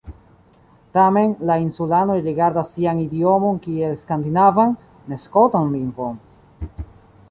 Tamen, 0.97 1.35
la 1.49 1.57
insulanoj 1.65 2.17
rigardas 2.29 2.73
sian 2.79 3.03
idiomon 3.05 3.63
kiel 3.69 3.97
skandinavan, 4.03 4.77
ne 5.13 5.25
skotan 5.29 5.75
lingvon. 5.79 6.23